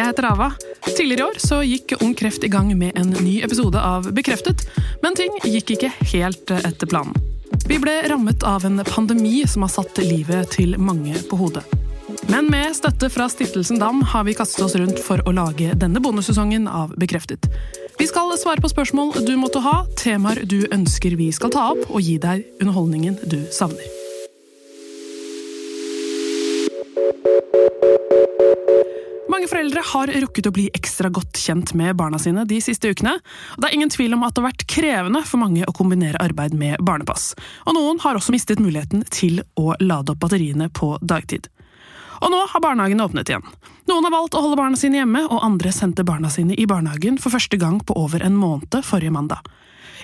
[0.00, 0.46] Jeg heter Ava.
[0.86, 4.62] Tidligere i år så gikk Ung Kreft i gang med en ny episode av Bekreftet,
[5.02, 7.12] men ting gikk ikke helt etter planen.
[7.68, 11.66] Vi ble rammet av en pandemi som har satt livet til mange på hodet.
[12.32, 16.00] Men med støtte fra Stiftelsen Dam har vi kastet oss rundt for å lage denne
[16.00, 17.50] bonussesongen av Bekreftet.
[18.00, 21.90] Vi skal svare på spørsmål du måtte ha, temaer du ønsker vi skal ta opp,
[21.90, 23.99] og gi deg underholdningen du savner.
[29.50, 33.16] Foreldre har rukket å bli ekstra godt kjent med barna sine de siste ukene.
[33.58, 36.54] Det er ingen tvil om at det har vært krevende for mange å kombinere arbeid
[36.56, 37.32] med barnepass.
[37.66, 41.50] Og noen har også mistet muligheten til å lade opp batteriene på dagtid.
[42.20, 43.46] Og nå har barnehagene åpnet igjen.
[43.88, 47.16] Noen har valgt å holde barna sine hjemme, og andre sendte barna sine i barnehagen
[47.20, 49.48] for første gang på over en måned forrige mandag.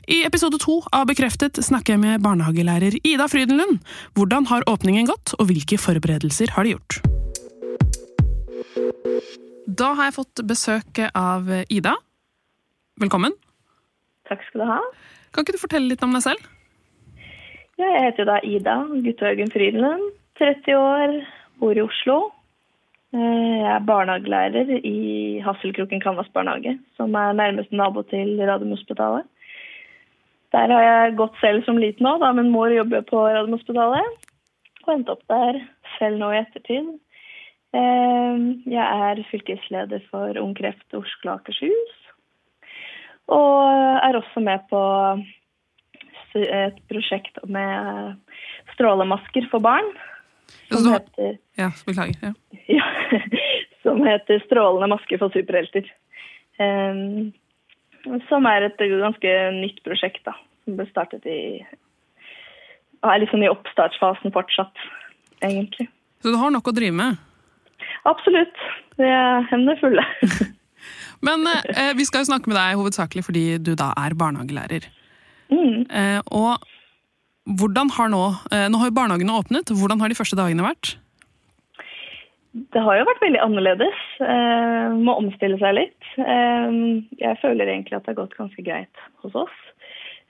[0.08, 3.80] I episode to av Bekreftet snakker jeg med barnehagelærer Ida Frydenlund.
[4.16, 7.15] Hvordan har åpningen gått, og hvilke forberedelser har de gjort?
[9.66, 11.96] Da har jeg fått besøk av Ida.
[13.02, 13.34] Velkommen.
[14.28, 14.78] Takk skal du ha.
[15.34, 16.46] Kan ikke du fortelle litt om deg selv?
[17.76, 20.14] Ja, jeg heter da Ida Guttorgen Frydenlund.
[20.40, 21.14] 30 år,
[21.60, 22.16] bor i Oslo.
[23.16, 29.28] Eh, jeg er barnehagelærer i Hasselkroken Kanvas barnehage, som er nærmeste nabo til Radiumhospitalet.
[30.52, 34.26] Der har jeg gått selv som liten òg, da min mor jobber på Radiumhospitalet.
[34.86, 35.60] Og endte opp der
[35.98, 36.94] selv nå i ettertid.
[37.76, 41.94] Ehm, jeg er fylkesleder for Ung Kreft Oslo og Akershus.
[43.26, 43.62] Og
[44.06, 44.82] er også med på
[46.36, 48.16] et prosjekt med
[48.74, 49.88] strålemasker for barn.
[50.70, 52.20] Som heter, ja, beklager.
[52.22, 52.32] Ja.
[52.68, 52.86] ja.
[53.82, 55.90] som heter 'Strålende masker for superhelter'.
[56.60, 57.32] Um,
[58.28, 60.36] som er et ganske nytt prosjekt, da.
[60.64, 61.66] Som ble startet i
[63.04, 64.78] Er liksom i oppstartsfasen fortsatt,
[65.42, 65.88] egentlig.
[66.22, 67.18] Så du har nok å drive med?
[68.04, 68.62] Absolutt.
[69.00, 70.04] Det er hendene fulle.
[71.26, 74.88] Men eh, vi skal jo snakke med deg hovedsakelig fordi du da er barnehagelærer.
[75.50, 75.86] Mm.
[75.88, 76.62] Eh, og
[77.46, 79.70] hvordan har nå eh, Nå har jo barnehagene åpnet.
[79.70, 80.96] Hvordan har de første dagene vært?
[82.72, 84.02] Det har jo vært veldig annerledes.
[84.24, 86.10] Eh, må omstille seg litt.
[86.16, 86.76] Eh,
[87.20, 89.56] jeg føler egentlig at det har gått ganske greit hos oss.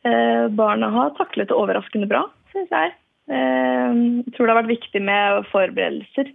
[0.06, 2.94] Eh, barna har taklet det overraskende bra, syns jeg.
[3.26, 3.92] Eh,
[4.22, 6.30] jeg tror det har vært viktig med forberedelser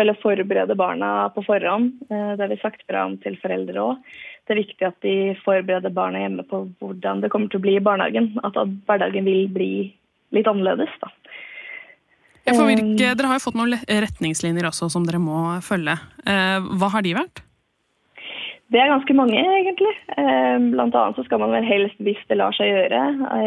[0.00, 1.94] eller forberede barna på forhånd.
[2.10, 4.14] Eh, det har vi sagt fra om til foreldre òg.
[4.44, 7.78] Det er viktig at de forbereder barna hjemme på hvordan det kommer til å bli
[7.78, 8.34] i barnehagen.
[8.44, 9.72] At hverdagen vil bli
[10.36, 10.92] litt annerledes.
[11.00, 11.12] da.
[12.44, 15.96] Virke, eh, dere har jo fått noen retningslinjer også som dere må følge.
[16.26, 17.43] Eh, hva har de vært?
[18.74, 19.92] Det er ganske mange, egentlig.
[20.72, 23.02] Blant annet så skal man vel helst, hvis det lar seg gjøre,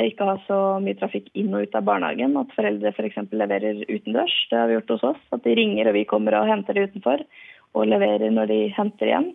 [0.08, 2.38] ikke ha så mye trafikk inn og ut av barnehagen.
[2.40, 3.18] At foreldre f.eks.
[3.18, 4.36] For leverer utendørs.
[4.48, 5.20] Det har vi gjort hos oss.
[5.36, 7.26] At de ringer og vi kommer og henter det utenfor.
[7.76, 9.28] Og leverer når de henter igjen.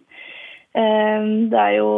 [1.53, 1.91] Det er jo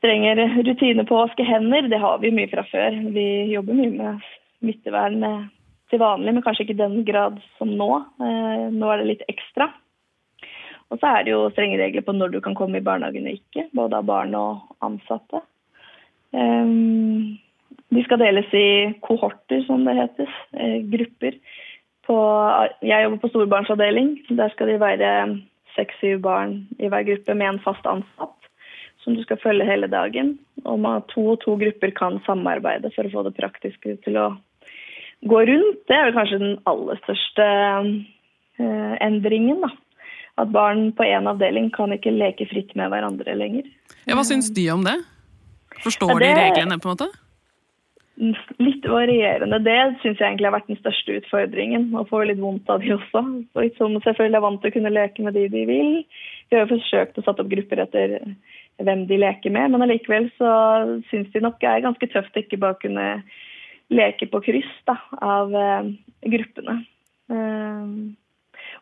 [0.00, 1.86] strengere rutiner på å vaske hender.
[1.86, 2.98] Det har vi mye fra før.
[3.14, 4.26] Vi jobber mye med
[4.58, 5.22] smittevern
[5.92, 7.92] til vanlig, men kanskje ikke i den grad som nå.
[8.18, 9.70] Nå er det litt ekstra.
[10.92, 13.38] Og så er det jo strenge regler på når du kan komme i barnehagen og
[13.38, 15.40] ikke, både av barn og ansatte.
[16.32, 17.38] Um,
[17.92, 18.66] de skal deles i
[19.04, 20.28] kohorter, som det heter.
[20.56, 21.38] Eh, grupper.
[22.06, 22.16] På,
[22.82, 24.14] jeg jobber på storbarnsavdeling.
[24.36, 25.10] Der skal de være
[25.76, 28.38] seks-syv barn i hver gruppe med en fast ansatt
[29.02, 30.36] som du skal følge hele dagen.
[30.64, 34.26] Og man, to og to grupper kan samarbeide for å få det praktiske til å
[35.28, 35.80] gå rundt.
[35.88, 37.48] Det er vel kanskje den aller største
[38.62, 39.72] uh, endringen, da.
[40.40, 43.66] At barn på én avdeling kan ikke leke fritt med hverandre lenger.
[44.06, 44.96] Ja, Hva syns de om det?
[45.82, 47.10] Forstår ja, det, de reglene, på en måte?
[48.62, 49.58] Litt varierende.
[49.64, 51.90] Det syns jeg egentlig har vært den største utfordringen.
[51.96, 53.22] Å få litt vondt av de også.
[53.56, 55.94] Og som selvfølgelig er vant til å kunne leke med de de vil.
[56.48, 58.18] Vi har jo forsøkt å sette opp grupper etter
[58.82, 60.50] hvem de leker med, men allikevel så
[61.10, 63.06] syns de nok det er ganske tøft å ikke bare kunne
[63.92, 65.88] leke på kryss da, av uh,
[66.32, 66.78] gruppene.
[67.32, 68.12] Uh,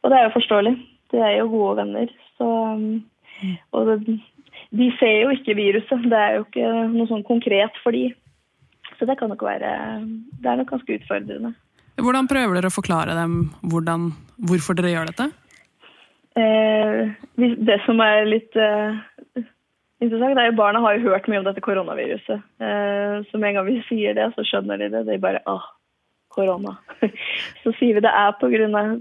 [0.00, 0.74] og det er jo forståelig.
[1.10, 2.12] De er jo gode venner.
[2.38, 2.48] Så,
[3.76, 4.18] og det,
[4.70, 6.06] de ser jo ikke viruset.
[6.10, 8.10] Det er jo ikke noe sånn konkret for de.
[8.98, 9.70] Så det kan nok være
[10.42, 11.54] Det er nok ganske utfordrende.
[12.00, 14.10] Hvordan prøver dere å forklare dem hvordan,
[14.48, 15.26] hvorfor dere gjør dette?
[16.38, 19.00] Eh, det som er litt eh,
[20.00, 22.46] interessant, er jo barna har jo hørt mye om dette koronaviruset.
[22.62, 25.04] Eh, så med en gang vi sier det, så skjønner de det.
[25.10, 25.66] De bare ah,
[26.32, 26.76] korona.
[27.62, 28.50] Så sier vi det er pga.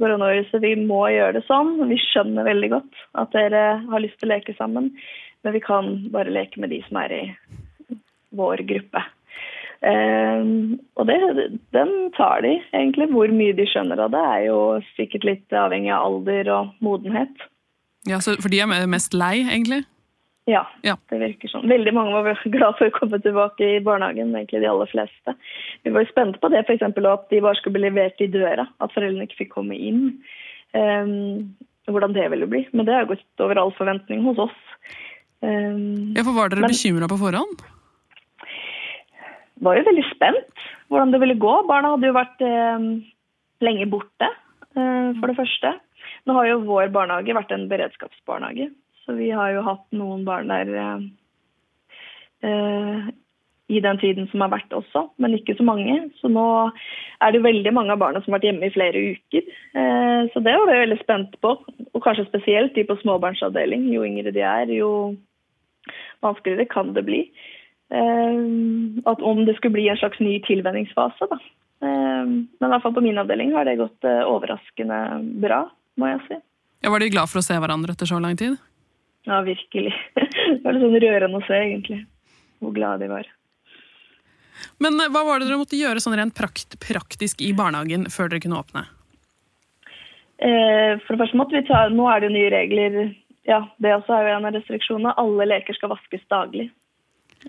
[0.01, 0.61] koronaviruset.
[0.63, 1.77] Vi må gjøre det sånn.
[1.89, 4.91] Vi skjønner veldig godt at dere har lyst til å leke sammen,
[5.43, 7.23] men vi kan bare leke med de som er i
[8.35, 9.05] vår gruppe.
[9.79, 11.15] Um, og det,
[11.71, 13.07] den tar de, egentlig.
[13.13, 14.59] Hvor mye de skjønner av det, er jo
[14.97, 17.47] sikkert litt avhengig av alder og modenhet.
[18.07, 19.85] Ja, For de er mest lei, egentlig?
[20.49, 20.95] Ja, Ja.
[21.11, 21.67] det virker sånn.
[21.69, 25.35] Veldig mange var glad for å komme tilbake i barnehagen, egentlig de aller fleste.
[25.85, 26.81] Vi var jo spente på det, f.eks.
[26.87, 30.05] at de bare skulle bli levert i døra, at foreldrene ikke fikk komme inn.
[30.73, 31.51] Um,
[31.89, 32.63] hvordan det ville bli.
[32.73, 34.57] Men det har gått over all forventning hos oss.
[35.41, 37.61] Um, Ja, for Var dere bekymra på forhånd?
[39.59, 41.53] var jo veldig spent hvordan det ville gå.
[41.67, 42.85] Barna hadde jo vært um,
[43.65, 44.29] lenge borte,
[44.77, 45.73] uh, for det første.
[46.27, 48.69] Nå har jo vår barnehage vært en beredskapsbarnehage,
[49.09, 51.05] så vi har jo hatt noen barn der eh,
[52.45, 53.07] eh,
[53.73, 55.95] i den tiden som har vært også, men ikke så mange.
[56.21, 56.45] Så nå
[57.25, 59.49] er det veldig mange av barna som har vært hjemme i flere uker.
[59.81, 63.87] Eh, så det var vi veldig spent på, og kanskje spesielt de på småbarnsavdeling.
[63.95, 64.91] Jo yngre de er, jo
[66.21, 67.23] vanskeligere kan det bli.
[67.89, 68.37] Eh,
[69.09, 71.41] at om det skulle bli en slags ny tilvenningsfase, da.
[71.81, 75.01] Eh, men i hvert fall på min avdeling har det gått eh, overraskende
[75.41, 75.63] bra,
[75.97, 76.41] må jeg si.
[76.85, 78.57] Ja, Var de glad for å se hverandre etter så lang tid?
[79.27, 79.93] Ja, virkelig.
[80.15, 81.99] Det var litt sånn rørende å se, egentlig.
[82.59, 83.27] Hvor glade de var.
[84.83, 88.31] Men eh, hva var det dere måtte gjøre sånn rent prakt praktisk i barnehagen før
[88.31, 88.85] dere kunne åpne?
[90.39, 92.99] Eh, For det første måtte vi ta Nå er det jo nye regler.
[93.49, 95.15] Ja, det også er jo en av restriksjonene.
[95.19, 96.69] Alle leker skal vaskes daglig.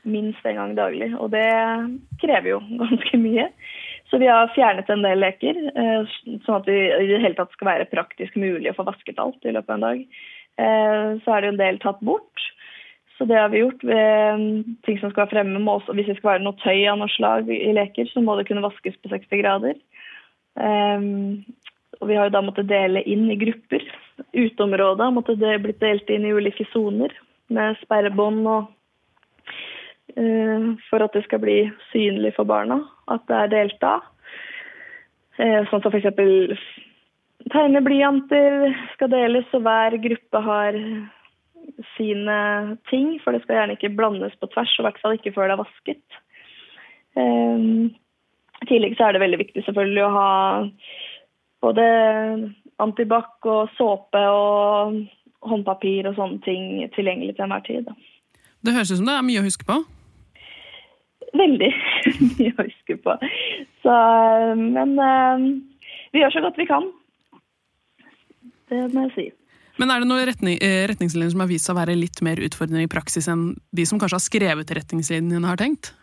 [0.06, 1.10] Minst en gang daglig.
[1.18, 1.46] Og det
[2.22, 3.48] krever jo ganske mye.
[4.10, 7.52] Så vi har fjernet en del leker, eh, sånn at det i det hele tatt
[7.54, 10.00] skal være praktisk mulig å få vasket alt i løpet av en dag.
[10.60, 12.44] Eh, Så er det jo en del tatt bort.
[13.16, 13.84] Så det har vi gjort.
[13.84, 16.98] ved Ting som skal være fremme må også, Hvis det skal være noe tøy av
[16.98, 19.74] noe slag i leker, så må det kunne vaskes på 60 grader.
[20.56, 21.44] Um,
[22.00, 23.84] og vi har jo da måttet dele inn i grupper.
[24.32, 27.12] Uteområdet har måttet blitt delt inn i ulike soner
[27.52, 28.70] med sperrebånd og
[30.16, 31.58] eh, For at det skal bli
[31.90, 32.80] synlig for barna
[33.10, 34.06] at det er delt av.
[35.40, 36.08] Eh, sånn som f.eks.
[37.48, 40.76] tegneblyanter skal deles, og hver gruppe har
[41.96, 42.38] sine
[42.90, 43.14] ting.
[43.24, 45.56] For det skal gjerne ikke blandes på tvers, og i hvert fall ikke før det
[45.56, 46.20] er vasket.
[47.18, 47.90] Um,
[48.60, 50.32] I tillegg så er det veldig viktig selvfølgelig å ha
[51.64, 51.86] både
[52.80, 55.00] antibac og såpe og
[55.50, 57.88] håndpapir og sånne ting tilgjengelig til enhver tid.
[57.88, 57.96] Da.
[58.60, 59.80] Det høres ut som det er mye å huske på.
[61.40, 61.72] Veldig
[62.38, 63.16] mye å huske på.
[63.82, 63.98] Så,
[64.60, 65.46] men um,
[66.12, 66.88] vi gjør så godt vi kan.
[68.70, 69.28] Det må jeg si.
[69.80, 72.40] Men er det noen retning, eh, retningslinjer som har vist seg å være litt mer
[72.42, 75.94] utfordrende i praksis enn de som kanskje har skrevet retningslinjene, har tenkt?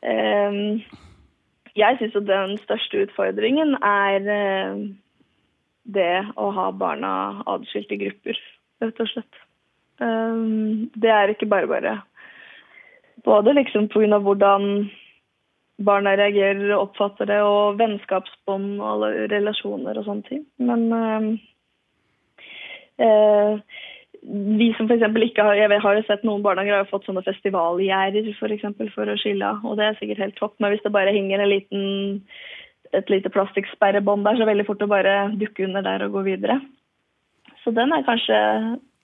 [0.00, 0.80] Um,
[1.76, 4.80] jeg syns jo den største utfordringen er eh,
[5.84, 7.12] det å ha barna
[7.50, 8.40] adskilt i grupper,
[8.80, 9.44] rett og slett.
[10.00, 11.98] Um, det er ikke bare bare.
[13.26, 14.16] Både liksom pga.
[14.24, 14.88] hvordan
[15.84, 20.42] barna reagerer og oppfatter det, og vennskapsbånd og alle relasjoner og sånne ting.
[20.60, 21.28] Men um,
[23.00, 23.78] eh,
[24.20, 28.28] vi som eksempel ikke har Jeg har jo sett noen barnehager har fått sånne festivalgjerder
[28.38, 30.58] for, eksempel, for å skille av, og det er sikkert helt topp.
[30.58, 31.86] Men hvis det bare henger en liten,
[32.96, 36.18] et lite plastikksperrebånd der, så er det veldig fort å bare dukke under der og
[36.18, 36.60] gå videre.
[37.64, 38.36] Så den er kanskje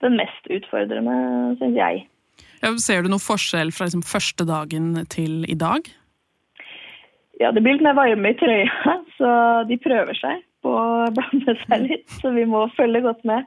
[0.05, 1.17] den mest utfordrende,
[1.57, 2.05] syns jeg.
[2.61, 5.89] Ja, ser du noen forskjell fra liksom, første dagen til i dag?
[7.37, 9.31] Ja, det blir litt mer varme i trøya, så
[9.69, 12.07] de prøver seg på å blande seg litt.
[12.21, 13.45] Så vi må følge godt med.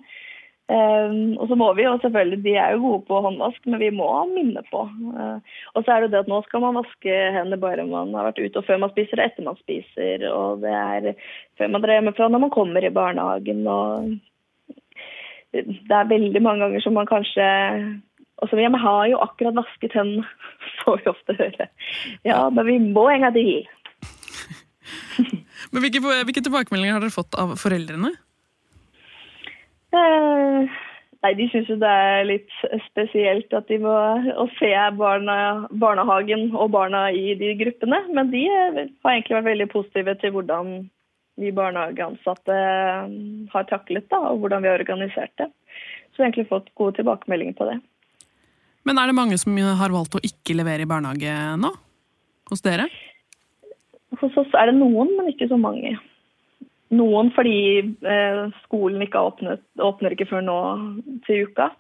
[0.71, 3.89] Um, og så må vi jo selvfølgelig, De er jo gode på håndvask, men vi
[3.91, 4.85] må minne på.
[4.87, 5.41] Uh,
[5.75, 8.39] og så er det det at nå skal man vaske hendene bare man har vært
[8.39, 10.27] ute, og før man spiser og etter man spiser.
[10.31, 11.09] Og det er
[11.59, 13.67] før man drar hjemmefra når man kommer i barnehagen.
[13.67, 14.15] og
[15.59, 17.49] Det er veldig mange ganger som man kanskje
[18.41, 20.25] og så, ja, Vi har jo akkurat vasket hendene,
[20.81, 21.67] får vi ofte høre.
[22.25, 23.67] Ja, men vi må en gang til.
[25.73, 28.13] Men hvilke, hvilke tilbakemeldinger har dere fått av foreldrene?
[29.91, 30.79] Eh,
[31.25, 32.55] nei, De syns jo det er litt
[32.87, 33.97] spesielt at de må
[34.59, 38.03] se barna, barnehagen og barna i de gruppene.
[38.15, 40.75] Men de har egentlig vært veldig positive til hvordan
[41.41, 42.57] vi barnehageansatte
[43.53, 45.49] har taklet det, og hvordan vi har organisert det.
[46.11, 47.79] Så vi har egentlig fått gode tilbakemeldinger på det.
[48.89, 51.71] Men er det mange som har valgt å ikke levere i barnehage nå?
[52.51, 52.89] Hos dere?
[54.19, 55.95] Hos oss er det noen, men ikke så mange.
[56.91, 57.57] Noen fordi
[58.03, 60.61] eh, skolen ikke åpnet, åpner ikke før nå
[61.29, 61.71] til uka.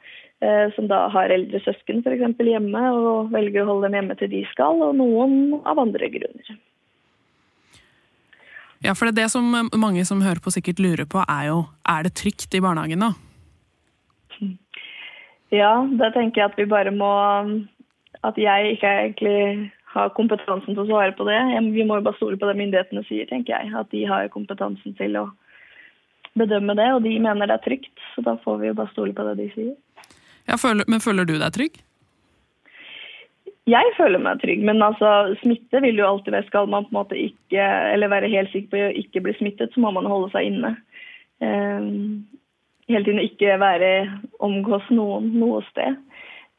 [0.40, 2.38] Eh, som da har eldre søsken f.eks.
[2.46, 4.78] hjemme og velger å holde dem hjemme til de skal.
[4.87, 6.54] Og noen av andre grunner.
[8.80, 11.58] Ja, for det, er det som mange som hører på sikkert lurer på, er jo
[11.84, 13.10] er det trygt i barnehagen da?
[15.52, 17.10] Ja, da tenker jeg at vi bare må
[18.22, 21.38] At jeg ikke er egentlig har kompetansen til å svare på det.
[21.75, 23.73] Vi må jo bare stole på det myndighetene sier, tenker jeg.
[23.75, 25.26] At de har kompetansen til å
[26.38, 27.94] bedømme det, og de mener det er trygt.
[28.14, 29.76] Så da får vi jo bare stole på det de sier.
[30.47, 31.80] Ja, føler, men føler du deg trygg?
[33.70, 36.49] Jeg føler meg trygg, men altså, smitte vil jo alltid være.
[36.49, 39.75] Skal man på en måte ikke, eller være helt sikker på å ikke bli smittet,
[39.75, 40.75] så må man holde seg inne.
[41.44, 42.25] Um,
[42.90, 43.92] hele tiden ikke være
[44.42, 45.99] omgås noen noe sted.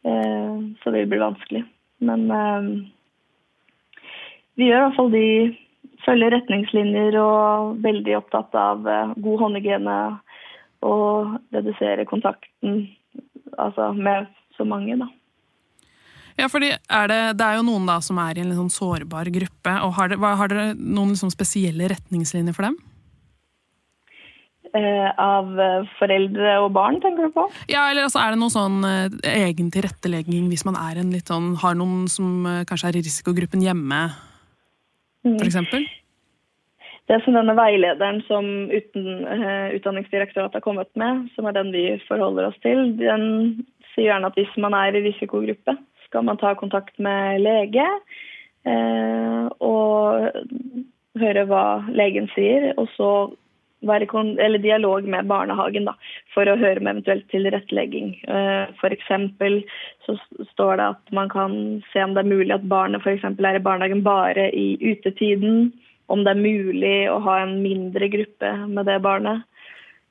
[0.07, 1.65] Uh, så det bli vanskelig.
[2.05, 2.69] Men uh,
[4.59, 5.27] vi gjør i hvert fall de
[6.05, 9.97] følger retningslinjer og er veldig opptatt av uh, god håndhygiene
[10.81, 12.87] og redusere kontakten
[13.61, 15.07] altså med så mange, da.
[16.39, 18.71] Ja, fordi er det, det, er jo noen da som er i en litt sånn
[18.73, 19.73] sårbar gruppe.
[19.85, 22.79] og Har dere, har dere noen liksom spesielle retningslinjer for dem?
[24.71, 27.43] Eh, av eh, foreldre og barn, tenker du på?
[27.67, 31.27] Ja, eller altså, Er det noen sånn eh, egen tilrettelegging hvis man er en litt
[31.27, 34.30] sånn, har noen som eh, kanskje er i risikogruppen hjemme, mm.
[35.25, 35.57] f.eks.?
[37.09, 41.85] Det som denne veilederen som uten, uh, Utdanningsdirektoratet har kommet med, som er den vi
[42.07, 43.25] forholder oss til, den
[43.91, 45.75] sier gjerne at hvis man er i risikogruppe,
[46.07, 47.87] skal man ta kontakt med lege
[48.67, 50.31] uh, og
[51.19, 53.11] høre hva legen sier, og så
[53.87, 55.95] være dialog med barnehagen da,
[56.33, 58.13] for å høre med eventuelt tilrettelegging.
[58.29, 59.11] Uh, F.eks.
[60.05, 60.17] så
[60.53, 61.53] står det at man kan
[61.91, 63.23] se om det er mulig at barnet f.eks.
[63.23, 65.71] er i barnehagen bare i utetiden
[66.11, 69.45] om det er mulig å ha en mindre gruppe med det barnet.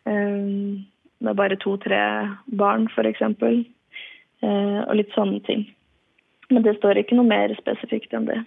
[0.08, 0.86] Um,
[1.20, 2.00] med bare to-tre
[2.46, 3.20] barn, f.eks.
[4.40, 5.66] Eh, og litt sånne ting.
[6.50, 8.38] Men det står ikke noe mer spesifikt enn det.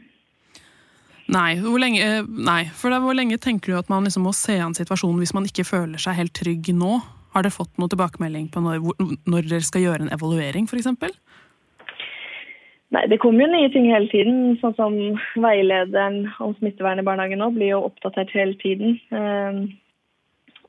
[1.31, 2.65] Nei, lenge, eh, nei.
[2.75, 5.63] for hvor lenge tenker du at man liksom må se an situasjonen hvis man ikke
[5.63, 6.99] føler seg helt trygg nå?
[7.33, 8.83] Har dere fått noe tilbakemelding på når,
[9.25, 10.91] når dere skal gjøre en evaluering, f.eks.?
[12.93, 14.59] Nei, Det kommer jo nye ting hele tiden.
[14.61, 14.97] Sånn som
[15.41, 18.99] veilederen om smittevern i barnehagen nå blir jo oppdatert hele tiden.
[19.15, 19.63] Ehm,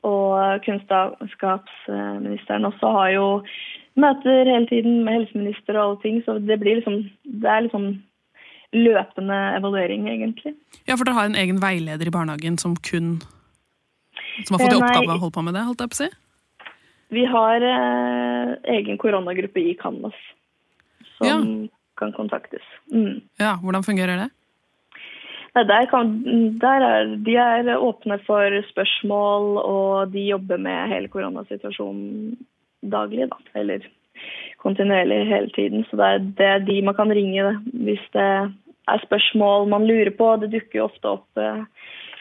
[0.05, 3.27] og kunnskapsministeren også har jo
[4.01, 6.19] møter hele tiden med helseminister og alle ting.
[6.25, 7.91] Så det blir liksom Det er liksom
[8.75, 10.53] løpende evaluering, egentlig.
[10.85, 13.17] Ja, for dere har en egen veileder i barnehagen som kun
[14.45, 16.03] Som har fått i eh, oppgave å holde på med det, holdt jeg på å
[16.03, 16.09] si?
[17.15, 20.17] Vi har eh, egen koronagruppe i Canvas.
[21.15, 21.39] Som ja
[21.97, 22.61] kan kontaktes.
[22.91, 23.21] Mm.
[23.39, 24.29] Ja, Hvordan fungerer det?
[25.55, 26.23] Der kan,
[26.59, 32.35] der er, de er åpne for spørsmål, og de jobber med hele koronasituasjonen
[32.91, 33.29] daglig.
[33.31, 33.37] Da.
[33.55, 33.87] Eller
[34.59, 35.85] kontinuerlig hele tiden.
[35.89, 38.29] Så det er, det de man kan ringe hvis det
[38.91, 40.27] er spørsmål man lurer på.
[40.41, 41.65] Det dukker jo ofte opp uh,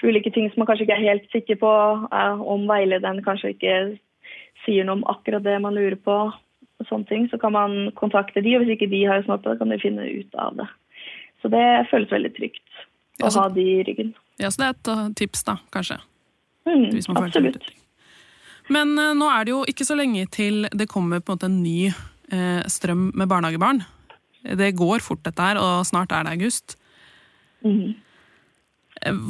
[0.05, 1.75] ulike ting som man kanskje ikke er helt sikker på.
[2.13, 3.77] Uh, om veilederen kanskje ikke
[4.65, 6.19] sier noe om akkurat det man lurer på
[6.75, 9.53] og sånne ting, så kan man kontakte de, og hvis ikke de har snart på
[9.53, 10.67] det, kan de finne ut av det.
[11.43, 12.81] Så det føles veldig trygt
[13.21, 14.11] å ja, så, ha de i ryggen.
[14.43, 16.01] Ja, Så det er et uh, tips, da, kanskje?
[16.67, 16.89] Mm,
[17.21, 17.69] absolutt.
[18.73, 21.53] Men uh, nå er det jo ikke så lenge til det kommer på en måte
[21.53, 21.93] en ny
[22.73, 23.83] strøm med barnehagebarn.
[24.45, 26.77] Det går fort, dette her, og snart er det august.
[27.65, 27.95] Mm.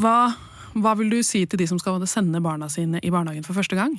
[0.02, 0.34] Hva,
[0.74, 3.78] hva vil du si til de som skal sende barna sine i barnehagen for første
[3.78, 3.94] gang?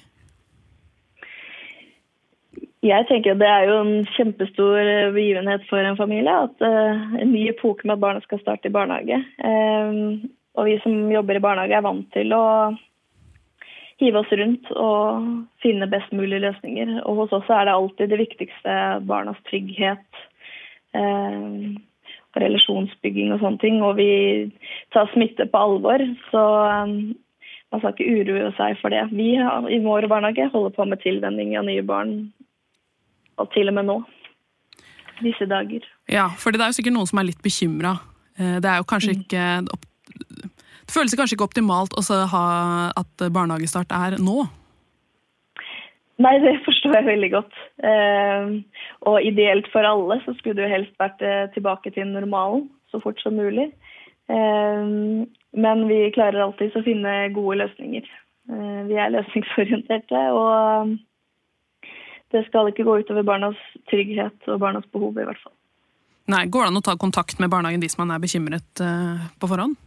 [2.86, 6.32] Jeg tenker at Det er jo en kjempestor eh, begivenhet for en familie.
[6.32, 9.22] At uh, En ny epoke med at barna skal starte i barnehage.
[9.42, 12.44] Um, og vi som jobber i barnehage, er vant til å
[14.00, 15.26] hive oss rundt og
[15.64, 16.94] finne best mulige løsninger.
[17.08, 20.24] Og hos oss er det alltid det viktigste barnas trygghet.
[20.96, 21.76] Um,
[22.40, 23.82] relasjonsbygging og sånne ting.
[23.86, 24.10] Og vi
[24.96, 26.04] tar smitte på alvor.
[26.32, 27.14] Så um,
[27.72, 29.06] man skal ikke uroe seg for det.
[29.16, 32.18] Vi i vår barnehage holder på med tilvenning av nye barn
[33.42, 33.98] og til og med nå.
[35.24, 35.84] Disse dager.
[36.12, 37.96] Ja, for det er jo sikkert noen som er litt bekymra.
[38.36, 39.22] Eh, det er jo kanskje mm.
[39.24, 39.44] ikke
[40.86, 42.46] Det føles kanskje ikke optimalt å ha
[43.00, 44.44] at barnehagestart er nå?
[46.24, 47.58] Nei, det forstår jeg veldig godt.
[47.84, 48.54] Eh,
[49.10, 53.02] og ideelt for alle så skulle det jo helst vært eh, tilbake til normalen så
[53.04, 53.72] fort som mulig.
[54.26, 58.08] Men vi klarer alltid å finne gode løsninger.
[58.90, 60.22] Vi er løsningsorienterte.
[60.34, 60.96] og
[62.36, 63.60] det skal ikke gå utover barnas
[63.92, 65.54] trygghet og barnas behov, i hvert fall.
[66.32, 69.50] Nei, Går det an å ta kontakt med barnehagen hvis man er bekymret uh, på
[69.52, 69.78] forhånd?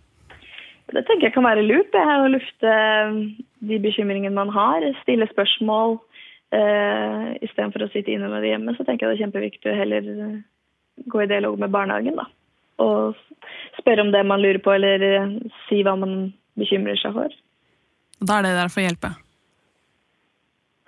[0.89, 1.91] Det tenker jeg kan være lurt.
[1.93, 3.17] Det her å lufte eh,
[3.69, 4.87] de bekymringene man har.
[5.03, 5.99] Stille spørsmål
[6.55, 8.75] uh, istedenfor å sitte inne med det hjemme.
[8.77, 10.11] Så tenker jeg det er kjempeviktig å heller
[11.07, 12.19] gå i dialog med barnehagen.
[12.19, 12.27] da.
[12.83, 13.17] Og
[13.81, 15.39] spørre om det man lurer på, eller
[15.69, 17.35] si hva man bekymrer seg for.
[18.19, 19.13] Da er det der for å hjelpe?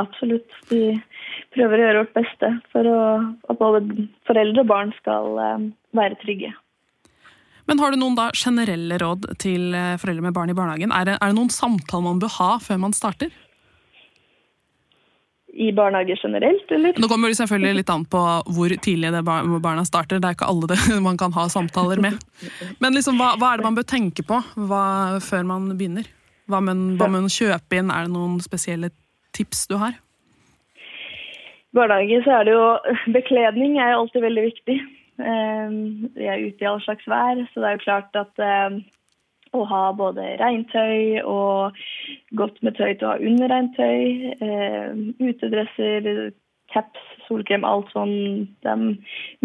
[0.00, 0.49] Absolutt.
[0.71, 0.97] Vi
[1.55, 2.99] prøver å gjøre vårt beste for å,
[3.52, 6.55] at både foreldre og barn skal eh, være trygge.
[7.69, 10.95] Men Har du noen da generelle råd til eh, foreldre med barn i barnehagen?
[10.95, 13.35] Er det, er det noen samtaler man bør ha før man starter?
[15.52, 16.95] I barnehager generelt, eller?
[17.00, 18.21] Nå kommer det selvfølgelig litt an på
[18.54, 20.21] hvor tidlig det barna starter.
[20.23, 20.78] Det er ikke alle det
[21.09, 22.21] man kan ha samtaler med.
[22.78, 24.38] Men liksom, hva, hva er det man bør tenke på
[24.71, 24.85] hva,
[25.25, 26.07] før man begynner?
[26.50, 27.90] Hva med å kjøpe inn?
[27.95, 28.92] Er det noen spesielle
[29.37, 29.99] tips du har?
[31.71, 32.64] I barnehage så er det jo
[33.16, 34.78] Bekledning er jo alltid veldig viktig.
[35.21, 38.80] Ehm, vi er ute i all slags vær, så det er jo klart at ehm,
[39.57, 41.78] å ha både regntøy og
[42.38, 44.00] godt med tøy til å ha under regntøy,
[44.40, 44.90] Eh,
[45.21, 46.33] utedresser,
[46.73, 48.49] caps, solkrem, alt sånn.
[48.62, 48.85] Det er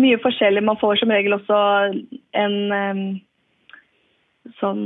[0.02, 0.64] mye forskjellig.
[0.64, 1.58] Man får som regel også
[2.38, 3.20] en
[4.60, 4.86] sånn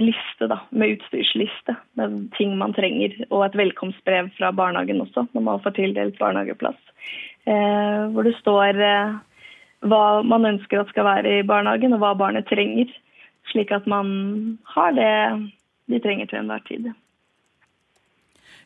[0.00, 5.46] liste da, med utstyrsliste med ting man trenger, og et velkomstbrev fra barnehagen også, når
[5.46, 6.78] man får tildelt barnehageplass.
[7.48, 9.14] Eh, hvor det står eh,
[9.90, 12.92] hva man ønsker at skal være i barnehagen, og hva barnet trenger.
[13.50, 15.12] Slik at man har det
[15.90, 16.90] de trenger til enhver tid.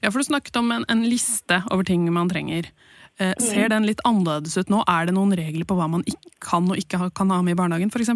[0.03, 2.69] Ja, for Du snakket om en, en liste over ting man trenger.
[3.19, 3.73] Eh, ser mm.
[3.73, 4.83] den litt annerledes ut nå?
[4.91, 6.03] Er det noen regler på hva man
[6.45, 8.11] kan og ikke kan ha med i barnehagen f.eks.?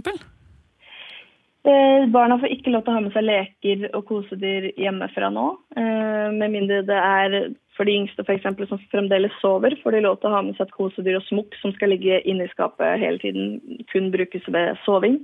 [1.69, 5.47] Eh, barna får ikke lov til å ha med seg leker og kosedyr hjemmefra nå.
[5.79, 7.39] Eh, med mindre det er
[7.79, 10.57] for de yngste for eksempel, som fremdeles sover, får de lov til å ha med
[10.59, 13.61] seg et kosedyr og smokk som skal ligge inne i skapet hele tiden,
[13.93, 15.21] kun brukes ved soving.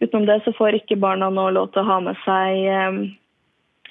[0.00, 2.98] Utenom det så får ikke barna nå lov til å ha med seg eh,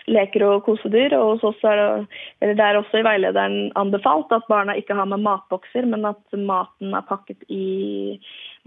[0.07, 1.15] leker og kosedyr.
[1.19, 6.07] Og det, det er også i veilederen anbefalt at barna ikke har med matbokser, men
[6.07, 8.17] at maten er pakket i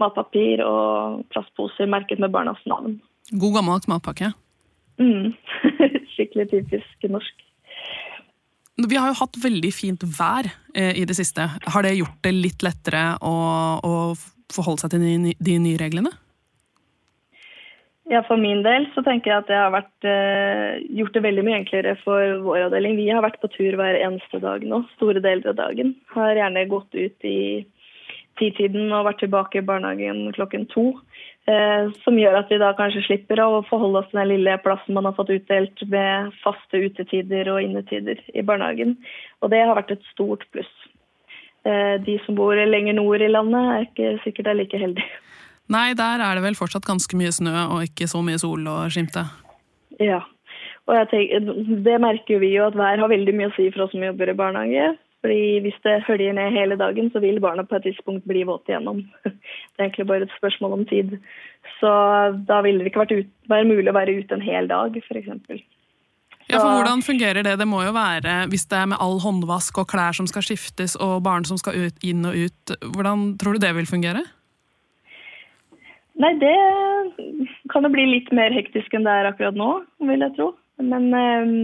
[0.01, 2.99] matpapir og plastposer merket med barnas navn.
[3.31, 4.33] God gammeldags matpakke?
[5.01, 5.31] Mm.
[6.15, 7.47] Skikkelig typisk norsk.
[8.81, 11.45] Vi har jo hatt veldig fint vær eh, i det siste.
[11.73, 13.33] Har det gjort det litt lettere å,
[13.83, 13.93] å
[14.51, 16.13] forholde seg til de, de, nye reglene?
[18.11, 21.43] Ja, For min del så tenker jeg at det har vært, eh, gjort det veldig
[21.47, 22.97] mye enklere for vår avdeling.
[22.97, 25.95] Vi har vært på tur hver eneste dag nå, store deler av dagen.
[26.11, 27.63] Har gjerne gått ut i
[28.35, 30.99] titiden og vært tilbake i barnehagen klokken to.
[31.47, 34.93] Eh, som gjør at vi da kanskje slipper å forholde oss til den lille plassen
[34.93, 38.97] man har fått utdelt med faste utetider og innetider i barnehagen.
[39.41, 40.69] Og det har vært et stort pluss.
[41.63, 45.11] Eh, de som bor lenger nord i landet er ikke sikkert er like heldige.
[45.71, 48.83] Nei, der er det vel fortsatt ganske mye snø og ikke så mye sol å
[48.91, 49.23] skimte?
[50.01, 50.19] Ja.
[50.89, 51.45] Og tenker,
[51.85, 54.33] det merker vi jo at vær har veldig mye å si for oss som jobber
[54.33, 54.91] i barnehage.
[55.21, 58.73] Fordi Hvis det høljer ned hele dagen, så vil barna på et tidspunkt bli våte
[58.73, 59.03] igjennom.
[59.23, 61.13] Det er egentlig bare et spørsmål om tid.
[61.79, 61.91] Så
[62.49, 65.29] da ville det ikke vært ut, være mulig å være ute en hel dag, f.eks.
[66.49, 67.53] Ja, for Hvordan fungerer det?
[67.61, 70.97] Det må jo være, Hvis det er med all håndvask og klær som skal skiftes
[70.97, 74.25] og barn som skal ut, inn og ut, hvordan tror du det vil fungere?
[76.21, 76.57] Nei, det
[77.71, 79.71] kan jo bli litt mer hektisk enn det er akkurat nå,
[80.05, 80.51] vil jeg tro.
[80.81, 81.57] Men um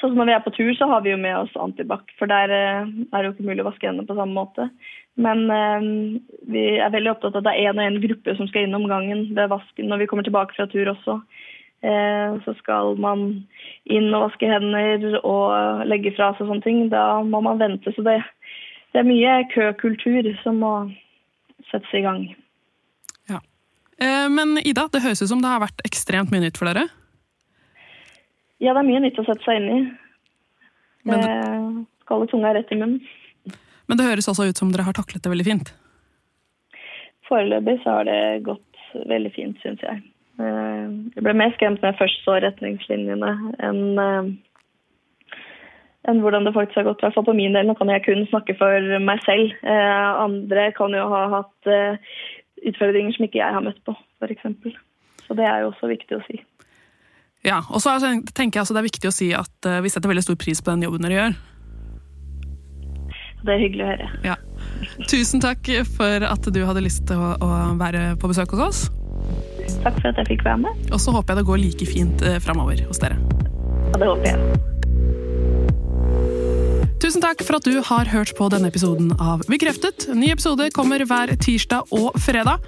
[0.00, 2.28] Sånn som når vi er på tur, så har vi jo med oss antibac, for
[2.28, 4.66] der eh, er det jo ikke mulig å vaske hendene på samme måte.
[5.16, 5.86] Men eh,
[6.50, 8.84] vi er veldig opptatt av at det er én og én gruppe som skal innom
[8.90, 11.16] gangen ved vasken når vi kommer tilbake fra tur også.
[11.88, 13.24] Eh, så skal man
[13.86, 16.84] inn og vaske hender og legge fra seg sånne ting.
[16.92, 17.94] Da må man vente.
[17.96, 18.18] Så det,
[18.92, 20.74] det er mye køkultur som må
[21.70, 22.26] settes i gang.
[24.04, 24.28] Ja.
[24.28, 26.86] Men Ida, det høres ut som det har vært ekstremt mye nytt for dere?
[28.62, 29.78] Ja, det er mye nytt å sette seg inn i.
[31.04, 33.02] Men, det skal tunga rett i munnen.
[33.88, 35.74] Men det høres også ut som dere har taklet det veldig fint?
[37.28, 40.00] Foreløpig så har det gått veldig fint, syns jeg.
[40.40, 43.34] Eh, jeg ble mer skremt når jeg først så retningslinjene,
[43.68, 44.32] enn eh,
[46.04, 47.00] enn hvordan det faktisk har gått.
[47.00, 47.64] I hvert fall på min del.
[47.68, 49.54] Nå kan jeg kun snakke for meg selv.
[49.64, 51.70] Eh, andre kan jo ha hatt
[52.70, 54.44] utfordringer som ikke jeg har møtt på, f.eks.
[55.24, 56.40] Så det er jo også viktig å si.
[57.44, 60.08] Ja, og så tenker jeg altså det er viktig å si at uh, vi setter
[60.08, 61.36] veldig stor pris på den jobben dere gjør.
[63.44, 64.10] Det er hyggelig å høre.
[64.24, 64.36] Ja.
[65.10, 67.50] Tusen takk for at du hadde lyst til å,
[67.80, 68.84] være på besøk hos oss.
[69.84, 70.86] Takk for at jeg fikk være med.
[70.88, 73.20] Og så håper jeg det går like fint uh, framover hos dere.
[73.92, 74.73] Ja, det håper jeg.
[77.04, 80.06] Tusen takk for at du har hørt på denne episoden av Bekreftet.
[80.16, 82.64] Ny episode kommer hver tirsdag og fredag.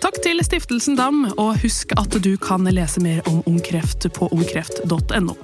[0.00, 5.34] Takk til Stiftelsen DAM, og husk at du kan lese mer om ungkreft på ungkreft.no.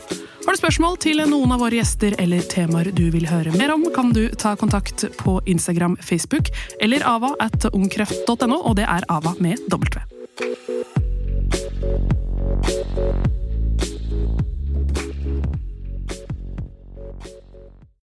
[0.46, 3.84] Har du spørsmål til noen av våre gjester eller temaer du vil høre mer om,
[3.92, 6.48] kan du ta kontakt på Instagram, Facebook
[6.80, 10.11] eller ava at ungkreft.no, og det er ava med W.